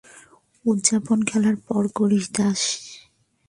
[0.65, 2.61] উদযাপন খেলার পর করিস, দাস।